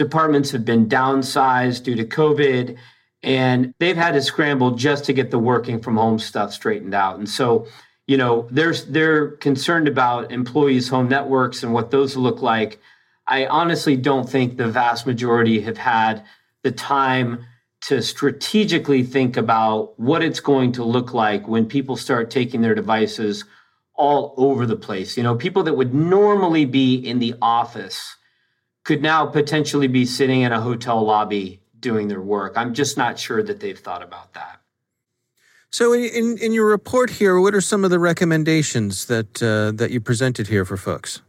departments 0.00 0.50
have 0.50 0.64
been 0.64 0.88
downsized 0.88 1.84
due 1.84 1.94
to 1.94 2.06
COVID, 2.06 2.78
and 3.22 3.74
they've 3.78 3.98
had 3.98 4.14
to 4.14 4.22
scramble 4.22 4.70
just 4.70 5.04
to 5.04 5.12
get 5.12 5.30
the 5.30 5.38
working 5.38 5.78
from 5.78 5.98
home 5.98 6.18
stuff 6.18 6.54
straightened 6.54 6.94
out. 6.94 7.18
And 7.18 7.28
so, 7.28 7.66
you 8.06 8.16
know, 8.16 8.48
they're 8.50 8.72
they're 8.72 9.32
concerned 9.32 9.88
about 9.88 10.32
employees' 10.32 10.88
home 10.88 11.10
networks 11.10 11.62
and 11.62 11.74
what 11.74 11.90
those 11.90 12.16
look 12.16 12.40
like. 12.40 12.80
I 13.26 13.44
honestly 13.46 13.94
don't 13.94 14.26
think 14.26 14.56
the 14.56 14.68
vast 14.68 15.06
majority 15.06 15.60
have 15.60 15.76
had 15.76 16.24
the 16.62 16.72
time 16.72 17.44
to 17.82 18.00
strategically 18.00 19.02
think 19.02 19.36
about 19.36 20.00
what 20.00 20.22
it's 20.22 20.40
going 20.40 20.72
to 20.72 20.82
look 20.82 21.12
like 21.12 21.46
when 21.46 21.66
people 21.66 21.96
start 21.96 22.30
taking 22.30 22.62
their 22.62 22.74
devices 22.74 23.44
all 23.94 24.32
over 24.38 24.64
the 24.64 24.76
place. 24.76 25.18
You 25.18 25.22
know, 25.22 25.34
people 25.34 25.62
that 25.64 25.74
would 25.74 25.92
normally 25.92 26.64
be 26.64 26.94
in 26.94 27.18
the 27.18 27.34
office 27.42 28.16
could 28.84 29.02
now 29.02 29.26
potentially 29.26 29.88
be 29.88 30.06
sitting 30.06 30.42
in 30.42 30.52
a 30.52 30.60
hotel 30.60 31.02
lobby 31.02 31.60
doing 31.78 32.08
their 32.08 32.20
work. 32.20 32.54
I'm 32.56 32.74
just 32.74 32.96
not 32.96 33.18
sure 33.18 33.42
that 33.42 33.60
they've 33.60 33.78
thought 33.78 34.02
about 34.02 34.34
that. 34.34 34.60
So, 35.70 35.92
in, 35.92 36.36
in 36.38 36.52
your 36.52 36.66
report 36.66 37.10
here, 37.10 37.40
what 37.40 37.54
are 37.54 37.60
some 37.60 37.84
of 37.84 37.90
the 37.90 37.98
recommendations 37.98 39.06
that 39.06 39.40
uh, 39.42 39.70
that 39.76 39.92
you 39.92 40.00
presented 40.00 40.48
here 40.48 40.64
for 40.64 40.76
folks? 40.76 41.20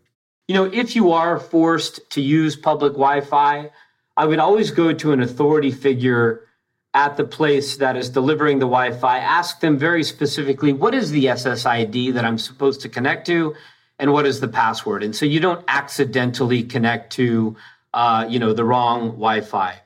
you 0.51 0.55
know, 0.55 0.65
if 0.65 0.97
you 0.97 1.13
are 1.13 1.39
forced 1.39 2.09
to 2.09 2.19
use 2.19 2.57
public 2.57 2.91
Wi 2.91 3.21
Fi, 3.21 3.71
I 4.17 4.25
would 4.25 4.39
always 4.39 4.69
go 4.69 4.91
to 4.91 5.13
an 5.13 5.21
authority 5.21 5.71
figure 5.71 6.45
at 6.93 7.15
the 7.15 7.23
place 7.23 7.77
that 7.77 7.95
is 7.95 8.09
delivering 8.09 8.59
the 8.59 8.65
Wi 8.65 8.91
Fi. 8.91 9.19
Ask 9.19 9.61
them 9.61 9.77
very 9.77 10.03
specifically 10.03 10.73
what 10.73 10.93
is 10.93 11.11
the 11.11 11.27
SSID 11.27 12.13
that 12.15 12.25
I'm 12.25 12.37
supposed 12.37 12.81
to 12.81 12.89
connect 12.89 13.27
to 13.27 13.55
and 14.01 14.11
what 14.11 14.25
is 14.25 14.41
the 14.41 14.49
password. 14.49 15.03
And 15.03 15.15
so 15.15 15.25
you 15.25 15.39
don't 15.39 15.63
accidentally 15.69 16.63
connect 16.63 17.13
to, 17.13 17.55
uh, 17.93 18.25
you 18.27 18.39
know, 18.39 18.51
the 18.51 18.65
wrong 18.65 19.11
Wi 19.11 19.39
Fi. 19.39 19.79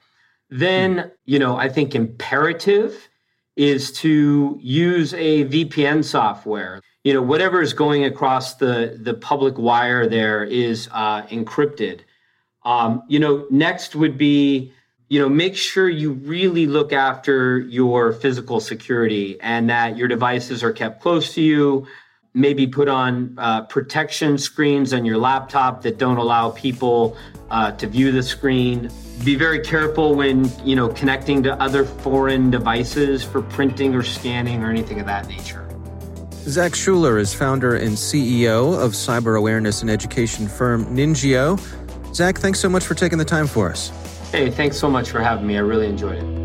Then, 0.49 1.11
you 1.25 1.37
know, 1.37 1.57
I 1.57 1.69
think 1.69 1.93
imperative 1.93 3.09
is 3.55 3.91
to 3.99 4.57
use 4.61 5.13
a 5.13 5.45
VPN 5.45 6.03
software 6.03 6.81
you 7.05 7.13
know 7.13 7.21
whatever 7.21 7.61
is 7.61 7.71
going 7.71 8.03
across 8.03 8.55
the 8.55 8.99
the 9.01 9.13
public 9.13 9.57
wire 9.57 10.09
there 10.09 10.43
is 10.43 10.89
uh, 10.91 11.21
encrypted 11.27 12.01
um, 12.65 13.03
you 13.07 13.19
know 13.19 13.45
next 13.49 13.95
would 13.95 14.17
be 14.17 14.73
you 15.07 15.19
know 15.21 15.29
make 15.29 15.55
sure 15.55 15.87
you 15.87 16.11
really 16.11 16.65
look 16.65 16.91
after 16.91 17.59
your 17.59 18.11
physical 18.11 18.59
security 18.59 19.39
and 19.39 19.69
that 19.69 19.95
your 19.95 20.07
devices 20.07 20.63
are 20.63 20.73
kept 20.73 20.99
close 20.99 21.33
to 21.35 21.41
you 21.41 21.87
maybe 22.35 22.67
put 22.67 22.87
on 22.87 23.33
uh, 23.37 23.63
protection 23.63 24.37
screens 24.37 24.93
on 24.93 25.05
your 25.05 25.17
laptop 25.17 25.81
that 25.81 25.97
don't 25.97 26.17
allow 26.17 26.51
people 26.51 27.17
uh, 27.49 27.71
to 27.71 27.87
view 27.87 28.11
the 28.11 28.21
screen 28.21 28.91
be 29.23 29.35
very 29.35 29.59
careful 29.61 30.13
when 30.13 30.51
you 30.67 30.75
know 30.75 30.89
connecting 30.89 31.41
to 31.41 31.53
other 31.61 31.85
foreign 31.85 32.51
devices 32.51 33.23
for 33.23 33.41
printing 33.41 33.95
or 33.95 34.03
scanning 34.03 34.61
or 34.61 34.69
anything 34.69 34.99
of 34.99 35.05
that 35.05 35.27
nature 35.27 35.65
Zach 36.47 36.75
Schuler 36.75 37.17
is 37.17 37.33
founder 37.33 37.75
and 37.75 37.93
CEO 37.93 38.79
of 38.79 38.91
cyber 38.91 39.35
awareness 39.35 39.81
and 39.81 39.89
education 39.89 40.47
firm 40.47 40.85
NINJIO. 40.95 41.59
Zach, 42.13 42.37
thanks 42.37 42.59
so 42.59 42.69
much 42.69 42.85
for 42.85 42.93
taking 42.93 43.17
the 43.17 43.25
time 43.25 43.47
for 43.47 43.71
us. 43.71 43.89
Hey, 44.31 44.51
thanks 44.51 44.77
so 44.77 44.87
much 44.87 45.09
for 45.09 45.21
having 45.21 45.47
me. 45.47 45.57
I 45.57 45.61
really 45.61 45.87
enjoyed 45.87 46.21
it. 46.21 46.44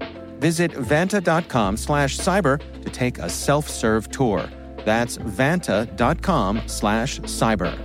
Visit 0.41 0.71
vanta.com 0.71 1.77
slash 1.77 2.17
cyber 2.17 2.59
to 2.81 2.89
take 2.89 3.19
a 3.19 3.29
self-serve 3.29 4.09
tour. 4.09 4.49
That's 4.83 5.19
vanta.com 5.19 6.63
slash 6.65 7.19
cyber. 7.21 7.77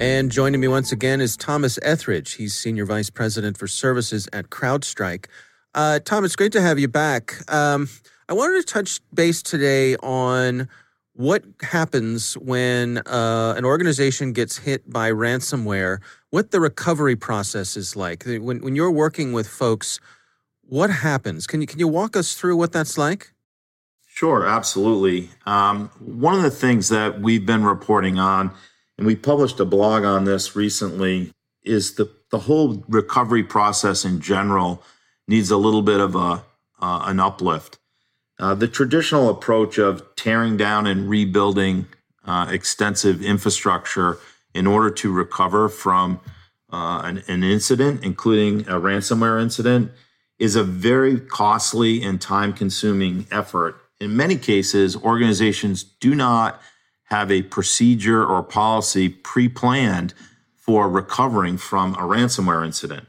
And 0.00 0.30
joining 0.32 0.60
me 0.60 0.66
once 0.66 0.90
again 0.90 1.20
is 1.20 1.36
Thomas 1.36 1.78
Etheridge. 1.82 2.32
He's 2.32 2.54
Senior 2.54 2.84
Vice 2.84 3.10
President 3.10 3.56
for 3.56 3.68
Services 3.68 4.28
at 4.32 4.50
CrowdStrike. 4.50 5.26
Uh, 5.72 6.00
Tom, 6.00 6.24
it's 6.24 6.34
great 6.34 6.52
to 6.52 6.60
have 6.60 6.80
you 6.80 6.88
back. 6.88 7.36
Um, 7.52 7.88
I 8.28 8.32
wanted 8.32 8.66
to 8.66 8.72
touch 8.72 9.00
base 9.12 9.42
today 9.42 9.96
on 9.96 10.68
what 11.12 11.44
happens 11.62 12.34
when 12.34 12.98
uh, 13.06 13.54
an 13.56 13.64
organization 13.64 14.32
gets 14.32 14.58
hit 14.58 14.90
by 14.90 15.10
ransomware, 15.10 15.98
what 16.30 16.50
the 16.50 16.60
recovery 16.60 17.16
process 17.16 17.76
is 17.76 17.94
like. 17.94 18.24
When, 18.24 18.62
when 18.62 18.74
you're 18.74 18.90
working 18.90 19.32
with 19.32 19.46
folks, 19.46 20.00
what 20.62 20.90
happens? 20.90 21.46
Can 21.46 21.60
you, 21.60 21.66
can 21.66 21.78
you 21.78 21.86
walk 21.86 22.16
us 22.16 22.34
through 22.34 22.56
what 22.56 22.72
that's 22.72 22.96
like? 22.96 23.32
Sure, 24.06 24.46
absolutely. 24.46 25.28
Um, 25.44 25.88
one 25.98 26.34
of 26.34 26.42
the 26.42 26.50
things 26.50 26.88
that 26.88 27.20
we've 27.20 27.44
been 27.44 27.64
reporting 27.64 28.18
on, 28.18 28.52
and 28.96 29.06
we 29.06 29.16
published 29.16 29.60
a 29.60 29.64
blog 29.64 30.04
on 30.04 30.24
this 30.24 30.56
recently, 30.56 31.32
is 31.62 31.94
the, 31.96 32.10
the 32.30 32.38
whole 32.40 32.84
recovery 32.88 33.42
process 33.42 34.04
in 34.04 34.20
general 34.20 34.82
needs 35.28 35.50
a 35.50 35.56
little 35.56 35.82
bit 35.82 36.00
of 36.00 36.14
a 36.14 36.44
uh, 36.80 37.04
an 37.06 37.18
uplift. 37.18 37.78
Uh, 38.44 38.54
the 38.54 38.68
traditional 38.68 39.30
approach 39.30 39.78
of 39.78 40.04
tearing 40.16 40.54
down 40.54 40.86
and 40.86 41.08
rebuilding 41.08 41.86
uh, 42.26 42.46
extensive 42.50 43.22
infrastructure 43.22 44.18
in 44.52 44.66
order 44.66 44.90
to 44.90 45.10
recover 45.10 45.66
from 45.66 46.20
uh, 46.70 47.00
an, 47.04 47.22
an, 47.26 47.42
incident, 47.42 48.04
including 48.04 48.60
a 48.68 48.78
ransomware 48.78 49.40
incident, 49.40 49.90
is 50.38 50.56
a 50.56 50.62
very 50.62 51.18
costly 51.18 52.02
and 52.02 52.20
time 52.20 52.52
consuming 52.52 53.26
effort. 53.30 53.80
In 53.98 54.14
many 54.14 54.36
cases, 54.36 54.94
organizations 54.94 55.82
do 55.82 56.14
not 56.14 56.60
have 57.04 57.32
a 57.32 57.40
procedure 57.40 58.22
or 58.26 58.42
policy 58.42 59.08
pre 59.08 59.48
planned 59.48 60.12
for 60.54 60.86
recovering 60.90 61.56
from 61.56 61.94
a 61.94 62.02
ransomware 62.02 62.62
incident. 62.62 63.06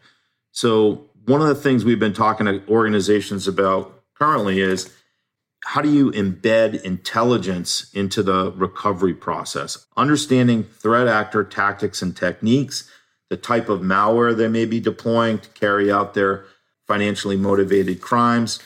So, 0.54 1.10
one 1.26 1.42
of 1.42 1.48
the 1.48 1.56
things 1.56 1.84
we've 1.84 2.00
been 2.00 2.14
talking 2.14 2.46
to 2.46 2.64
organizations 2.70 3.50
about 3.50 4.02
currently 4.18 4.62
is 4.62 4.95
how 5.66 5.82
do 5.82 5.92
you 5.92 6.12
embed 6.12 6.82
intelligence 6.84 7.92
into 7.94 8.22
the 8.22 8.52
recovery 8.52 9.16
process? 9.16 9.88
Understanding 9.98 10.64
threat 10.64 11.08
actor 11.08 11.44
tactics 11.44 12.04
and 12.04 12.16
techniques, 12.16 12.90
the 13.32 13.38
type 13.38 13.68
of 13.68 13.82
malware 13.82 14.38
they 14.38 14.48
may 14.48 14.66
be 14.66 14.80
deploying 14.80 15.40
to 15.40 15.50
carry 15.50 15.92
out 15.92 16.14
their 16.14 16.46
financially 16.88 17.36
motivated 17.36 18.00
crimes, 18.00 18.60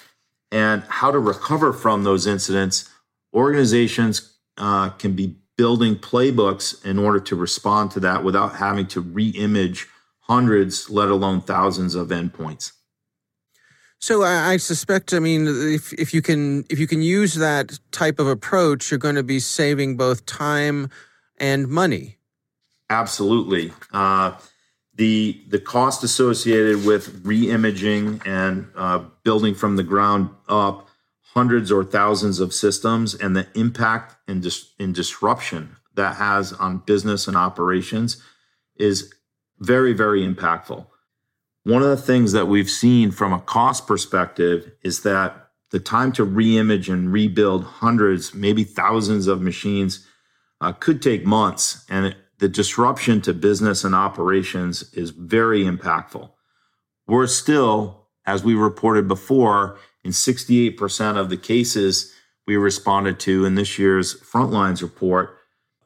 and 0.51 0.83
how 0.89 1.09
to 1.09 1.19
recover 1.19 1.71
from 1.71 2.03
those 2.03 2.27
incidents. 2.27 2.89
Organizations 3.33 4.33
uh, 4.57 4.89
can 4.89 5.13
be 5.13 5.38
building 5.57 5.95
playbooks 5.95 6.85
in 6.85 6.99
order 6.99 7.21
to 7.21 7.35
respond 7.35 7.91
to 7.91 7.99
that 8.01 8.25
without 8.25 8.57
having 8.57 8.88
to 8.88 8.99
re 8.99 9.29
image 9.29 9.88
hundreds, 10.21 10.89
let 10.89 11.09
alone 11.09 11.39
thousands 11.39 11.95
of 11.95 12.09
endpoints. 12.09 12.73
So 13.99 14.23
I, 14.23 14.53
I, 14.53 14.57
suspect, 14.57 15.13
I 15.13 15.19
mean, 15.19 15.45
if 15.47 15.91
if 15.93 16.13
you 16.13 16.21
can 16.21 16.65
if 16.69 16.79
you 16.79 16.88
can 16.88 17.01
use 17.01 17.35
that 17.35 17.77
type 17.91 18.17
of 18.17 18.27
approach, 18.27 18.89
you're 18.89 18.97
going 18.97 19.15
to 19.15 19.23
be 19.23 19.39
saving 19.39 19.97
both 19.97 20.25
time 20.25 20.89
and 21.38 21.67
money. 21.67 22.17
Absolutely. 22.89 23.73
Uh, 23.91 24.31
the 24.95 25.41
the 25.49 25.59
cost 25.59 26.03
associated 26.03 26.85
with 26.85 27.21
re-imaging 27.23 28.21
and 28.25 28.67
uh, 28.75 28.99
building 29.23 29.53
from 29.53 29.75
the 29.75 29.83
ground 29.83 30.29
up 30.47 30.88
hundreds 31.33 31.71
or 31.71 31.83
thousands 31.83 32.39
of 32.39 32.53
systems 32.53 33.13
and 33.13 33.35
the 33.35 33.47
impact 33.53 34.15
and, 34.27 34.41
dis- 34.41 34.73
and 34.79 34.95
disruption 34.95 35.75
that 35.95 36.15
has 36.15 36.51
on 36.53 36.79
business 36.79 37.27
and 37.27 37.38
operations 37.38 38.21
is 38.75 39.13
very 39.59 39.93
very 39.93 40.25
impactful 40.25 40.85
one 41.63 41.82
of 41.82 41.89
the 41.89 41.98
things 41.98 42.32
that 42.32 42.48
we've 42.48 42.69
seen 42.69 43.12
from 43.12 43.34
a 43.34 43.41
cost 43.41 43.86
perspective 43.86 44.72
is 44.84 45.02
that 45.04 45.50
the 45.72 45.80
time 45.80 46.12
to 46.13 46.26
reimage 46.26 46.91
and 46.91 47.12
rebuild 47.12 47.63
hundreds, 47.63 48.34
maybe 48.34 48.63
thousands 48.63 49.28
of 49.28 49.41
machines 49.41 50.06
uh, 50.62 50.72
could 50.72 51.02
take 51.02 51.26
months. 51.26 51.86
And 51.89 52.08
it, 52.08 52.17
the 52.39 52.50
disruption 52.50 53.22
to 53.22 53.34
business 53.34 53.84
and 53.84 53.93
operations 53.93 54.91
is 54.93 55.12
very 55.12 55.63
impactful. 55.63 56.32
We're 57.08 57.28
still, 57.28 58.08
as 58.26 58.43
we 58.43 58.56
reported 58.56 59.08
before, 59.08 59.78
in 60.04 60.12
68% 60.12 61.17
of 61.17 61.30
the 61.30 61.38
cases 61.38 62.13
we 62.48 62.56
responded 62.56 63.19
to 63.22 63.45
in 63.45 63.56
this 63.56 63.78
year's 63.78 64.19
Frontlines 64.22 64.82
report, 64.82 65.38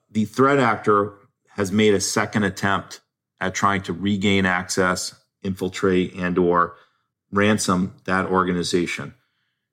the 0.09 0.25
threat 0.25 0.59
actor 0.59 1.15
has 1.49 1.71
made 1.71 1.93
a 1.93 1.99
second 1.99 2.43
attempt 2.43 3.01
at 3.41 3.55
trying 3.55 3.81
to 3.81 3.93
regain 3.93 4.45
access 4.45 5.22
infiltrate 5.43 6.13
and 6.15 6.37
or 6.37 6.75
ransom 7.31 7.95
that 8.05 8.25
organization. 8.25 9.13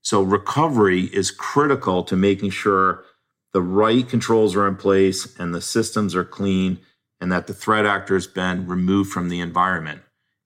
So 0.03 0.23
recovery 0.23 1.03
is 1.05 1.31
critical 1.31 2.03
to 2.05 2.17
making 2.17 2.51
sure 2.51 3.05
the 3.53 3.63
right 3.63 4.09
controls 4.09 4.57
are 4.57 4.67
in 4.67 4.77
place 4.77 5.39
and 5.39 5.55
the 5.55 5.61
systems 5.61 6.15
are 6.15 6.25
clean 6.25 6.79
and 7.21 7.31
that 7.31 7.47
the 7.47 7.55
threat 7.55 7.85
actor 7.85 8.15
has 8.15 8.27
been 8.27 8.67
removed 8.67 9.11
from 9.13 9.29
the 9.29 9.41
environment. 9.41 10.03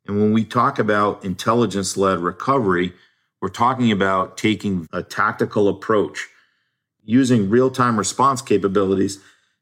And 0.07 0.21
when 0.21 0.33
we 0.33 0.45
talk 0.45 0.79
about 0.79 1.25
intelligence 1.25 1.97
led 1.97 2.19
recovery, 2.19 2.93
We're 3.45 3.51
talking 3.51 3.93
about 3.93 4.39
taking 4.39 4.89
a 4.91 5.03
tactical 5.03 5.69
approach, 5.69 6.29
using 7.03 7.51
real 7.51 7.69
time 7.71 7.99
response 7.99 8.41
capabilities 8.41 9.19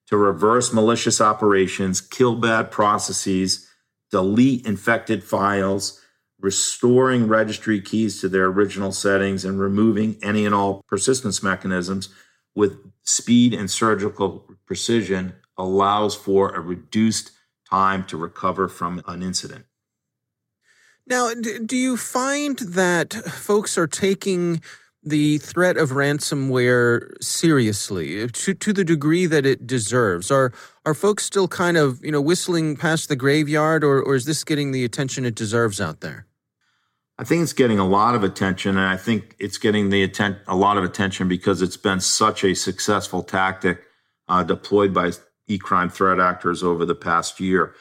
to 0.07 0.17
reverse 0.17 0.73
malicious 0.73 1.21
operations, 1.21 2.01
kill 2.01 2.37
bad 2.37 2.71
processes, 2.71 3.69
delete 4.13 4.65
infected 4.67 5.25
files, 5.25 6.01
restoring 6.39 7.27
registry 7.27 7.81
keys 7.81 8.21
to 8.21 8.29
their 8.29 8.45
original 8.47 8.93
settings, 8.93 9.45
and 9.45 9.59
removing 9.59 10.17
any 10.23 10.47
and 10.47 10.55
all 10.55 10.85
persistence 10.87 11.43
mechanisms 11.43 12.11
with 12.55 12.77
speed 13.03 13.55
and 13.55 13.71
surgical 13.71 14.47
precision 14.67 15.33
allows 15.57 16.15
for 16.15 16.55
a 16.55 16.61
reduced 16.61 17.33
time 17.69 18.05
to 18.05 18.17
recover 18.17 18.69
from 18.69 19.03
an 19.07 19.23
incident. 19.23 19.65
Now, 21.07 21.33
do 21.35 21.77
you 21.77 21.97
find 21.97 22.59
that 22.59 23.13
folks 23.13 23.77
are 23.77 23.89
taking 23.89 24.63
the 25.03 25.39
threat 25.39 25.77
of 25.77 25.91
ransomware 25.91 27.23
seriously 27.23 28.29
to, 28.29 28.55
to 28.55 28.73
the 28.73 28.85
degree 28.85 29.27
that 29.27 29.45
it 29.45 29.67
deserves? 29.67 30.31
Are 30.31 30.53
are 30.85 30.95
folks 30.95 31.25
still 31.25 31.49
kind 31.49 31.77
of 31.77 32.05
you 32.05 32.13
know 32.13 32.21
whistling 32.21 32.77
past 32.77 33.09
the 33.09 33.17
graveyard, 33.17 33.85
or 33.85 34.03
or 34.03 34.15
is 34.15 34.25
this 34.25 34.45
getting 34.45 34.73
the 34.73 34.85
attention 34.85 35.25
it 35.25 35.35
deserves 35.35 35.81
out 35.81 36.01
there? 36.01 36.27
I 37.19 37.25
think 37.25 37.43
it's 37.43 37.53
getting 37.53 37.79
a 37.79 37.87
lot 37.87 38.15
of 38.15 38.25
attention, 38.25 38.77
and 38.77 38.87
I 38.87 38.97
think 38.97 39.37
it's 39.39 39.59
getting 39.59 39.91
the 39.91 40.03
atten- 40.03 40.41
a 40.47 40.57
lot 40.57 40.79
of 40.79 40.85
attention 40.85 41.29
because 41.29 41.63
it's 41.63 41.77
been 41.77 42.01
such 42.01 42.43
a 42.43 42.55
successful 42.55 43.23
tactic 43.23 43.83
uh, 44.29 44.43
deployed 44.43 44.95
by 44.95 45.13
e-crime 45.47 45.91
threat 45.91 46.19
actors 46.19 46.63
over 46.63 46.85
the 46.85 46.95
past 46.95 47.41
year 47.41 47.75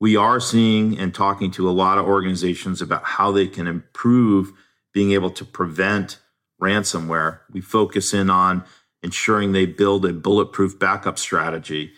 we 0.00 0.16
are 0.16 0.40
seeing 0.40 0.98
and 0.98 1.14
talking 1.14 1.50
to 1.52 1.68
a 1.68 1.72
lot 1.72 1.98
of 1.98 2.06
organizations 2.06 2.82
about 2.82 3.04
how 3.04 3.32
they 3.32 3.46
can 3.46 3.66
improve 3.66 4.52
being 4.92 5.12
able 5.12 5.30
to 5.30 5.44
prevent 5.44 6.18
ransomware. 6.60 7.40
We 7.50 7.60
focus 7.60 8.14
in 8.14 8.30
on 8.30 8.64
ensuring 9.02 9.52
they 9.52 9.66
build 9.66 10.04
a 10.06 10.12
bulletproof 10.12 10.78
backup 10.78 11.18
strategy, 11.18 11.92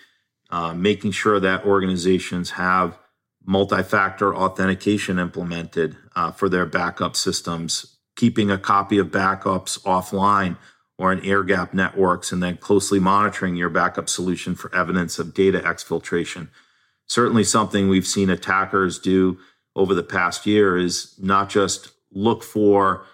uh, 0.51 0.75
making 0.75 1.13
sure 1.13 1.41
that 1.41 1.65
organizations 1.65 2.51
have 2.51 2.99
multi 3.45 3.83
factor 3.83 4.35
authentication 4.35 5.19
implemented 5.19 5.97
uh, 6.15 6.31
for 6.31 6.49
their 6.49 6.67
backup 6.67 7.17
systems, 7.17 7.99
keeping 8.17 8.51
a 8.51 8.59
copy 8.59 8.99
of 8.99 9.09
backups 9.09 9.81
offline 9.83 10.57
or 10.99 11.13
in 11.13 11.25
air 11.25 11.45
gap 11.45 11.73
networks, 11.73 12.33
and 12.33 12.43
then 12.43 12.57
closely 12.57 12.99
monitoring 12.99 13.55
your 13.55 13.69
backup 13.69 14.09
solution 14.09 14.55
for 14.55 14.75
evidence 14.75 15.19
of 15.19 15.33
data 15.33 15.61
exfiltration 15.61 16.49
certainly 17.09 17.43
something 17.43 17.89
we've 17.89 18.07
seen 18.07 18.31
attackers 18.31 18.99
do 18.99 19.39
over 19.75 19.95
the 19.95 20.03
past 20.03 20.47
year 20.47 20.77
is 20.77 21.15
not 21.19 21.49
just 21.49 21.91
look 22.13 22.43
for 22.43 23.05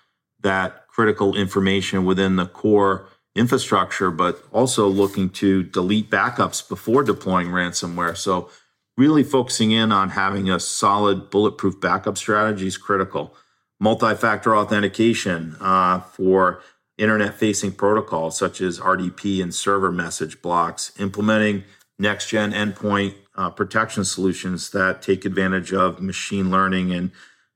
that 0.41 0.84
critical 0.95 1.35
information 1.35 2.05
within 2.05 2.37
the 2.37 2.47
core 2.47 3.09
infrastructure, 3.35 4.13
but 4.13 4.45
also 4.53 4.87
looking 4.87 5.29
to 5.29 5.65
delete 5.65 6.09
backups 6.09 6.67
before 6.69 7.03
deploying 7.03 7.49
ransomware. 7.49 8.17
So, 8.17 8.49
really 8.97 9.25
focusing 9.25 9.73
in 9.73 9.91
on 9.91 10.11
having 10.11 10.49
a 10.49 10.61
solid 10.61 11.29
bulletproof 11.31 11.81
backup 11.81 12.17
strategy 12.17 12.69
is 12.69 12.77
critical. 12.77 13.35
Multi 13.81 14.15
factor 14.15 14.57
authentication 14.57 15.57
uh, 15.61 15.99
for 15.99 16.63
internet 16.97 17.35
facing 17.35 17.73
protocols 17.73 18.39
such 18.39 18.61
as 18.61 18.79
RDP 18.79 19.43
and 19.43 19.53
server 19.53 19.91
message 19.91 20.41
blocks, 20.41 20.93
implementing 21.01 21.65
next 21.99 22.29
gen 22.29 22.53
endpoint 22.53 23.15
uh, 23.35 23.51
protection 23.51 24.05
solutions 24.05 24.71
that 24.71 25.03
take 25.03 25.25
advantage 25.25 25.73
of 25.73 26.01
machine 26.01 26.53
learning 26.53 26.93
and 26.93 27.11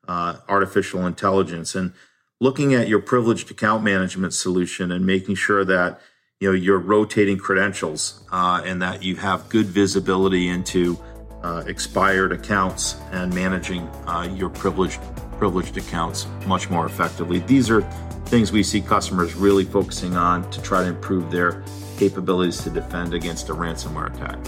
uh, 0.09 0.38
artificial 0.48 1.07
intelligence 1.07 1.77
and 1.77 1.92
looking 2.40 2.74
at 2.74 2.88
your 2.88 3.01
privileged 3.01 3.51
account 3.51 3.83
management 3.83 4.33
solution 4.33 4.92
and 4.92 5.05
making 5.05 5.35
sure 5.35 5.64
that 5.64 6.01
you 6.40 6.48
know 6.48 6.55
you're 6.55 6.79
rotating 6.79 7.37
credentials 7.37 8.22
uh, 8.33 8.62
and 8.64 8.81
that 8.81 9.03
you 9.03 9.16
have 9.16 9.48
good 9.48 9.66
visibility 9.66 10.48
into 10.48 10.98
uh, 11.42 11.62
expired 11.66 12.33
accounts 12.33 12.96
and 13.12 13.35
managing 13.35 13.83
uh, 14.07 14.29
your 14.35 14.51
privileged 14.51 15.01
privileged 15.38 15.77
accounts 15.77 16.27
much 16.46 16.68
more 16.68 16.85
effectively 16.85 17.38
these 17.40 17.70
are 17.70 17.83
things 18.29 18.53
we 18.53 18.62
see 18.62 18.81
customers 18.81 19.35
really 19.35 19.64
focusing 19.64 20.16
on 20.16 20.48
to 20.51 20.61
try 20.62 20.83
to 20.83 20.88
improve 20.88 21.31
their 21.31 21.62
capabilities 21.96 22.62
to 22.62 22.70
defend 22.70 23.14
against 23.14 23.48
a 23.48 23.55
ransomware 23.55 24.14
attack. 24.14 24.38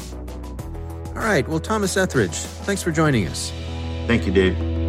All 1.16 1.26
right. 1.26 1.46
Well, 1.48 1.60
Thomas 1.60 1.96
Etheridge, 1.96 2.36
thanks 2.64 2.82
for 2.82 2.92
joining 2.92 3.26
us. 3.26 3.50
Thank 4.06 4.26
you, 4.26 4.32
Dave. 4.32 4.79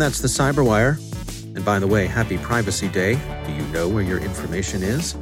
And 0.00 0.06
that's 0.06 0.20
the 0.20 0.28
Cyberwire. 0.28 0.96
And 1.54 1.62
by 1.62 1.78
the 1.78 1.86
way, 1.86 2.06
happy 2.06 2.38
Privacy 2.38 2.88
Day. 2.88 3.18
Do 3.44 3.52
you 3.52 3.60
know 3.64 3.86
where 3.86 4.02
your 4.02 4.18
information 4.18 4.82
is? 4.82 5.12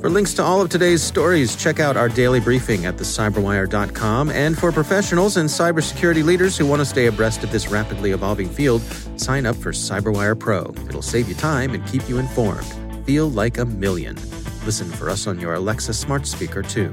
For 0.00 0.10
links 0.10 0.34
to 0.34 0.42
all 0.42 0.60
of 0.60 0.70
today's 0.70 1.00
stories, 1.00 1.54
check 1.54 1.78
out 1.78 1.96
our 1.96 2.08
daily 2.08 2.40
briefing 2.40 2.84
at 2.84 2.96
thecyberwire.com. 2.96 4.30
And 4.30 4.58
for 4.58 4.72
professionals 4.72 5.36
and 5.36 5.48
cybersecurity 5.48 6.24
leaders 6.24 6.58
who 6.58 6.66
want 6.66 6.80
to 6.80 6.84
stay 6.84 7.06
abreast 7.06 7.44
of 7.44 7.52
this 7.52 7.68
rapidly 7.68 8.10
evolving 8.10 8.48
field, 8.48 8.82
sign 9.20 9.46
up 9.46 9.54
for 9.54 9.70
Cyberwire 9.70 10.36
Pro. 10.36 10.74
It'll 10.88 11.00
save 11.00 11.28
you 11.28 11.36
time 11.36 11.72
and 11.72 11.86
keep 11.86 12.08
you 12.08 12.18
informed. 12.18 12.66
Feel 13.06 13.30
like 13.30 13.58
a 13.58 13.64
million. 13.64 14.16
Listen 14.66 14.90
for 14.90 15.10
us 15.10 15.28
on 15.28 15.38
your 15.38 15.54
Alexa 15.54 15.94
smart 15.94 16.26
speaker, 16.26 16.62
too. 16.62 16.92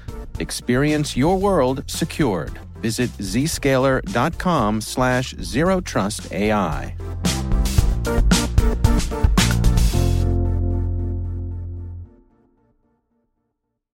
Experience 0.41 1.15
your 1.15 1.37
world 1.37 1.83
secured. 1.85 2.59
Visit 2.81 3.11
zscaler.com 3.19 4.81
slash 4.81 5.35
zero 5.35 5.79
trust 5.81 6.33
AI. 6.33 6.95